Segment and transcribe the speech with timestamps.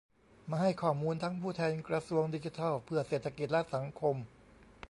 [0.49, 4.15] มาให้ข้อมูลทั้งผู้แทนกระทรวงดิจิทัลเพื่อเศรษฐกิจและสังคม